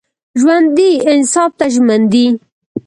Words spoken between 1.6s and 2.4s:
ژمن دي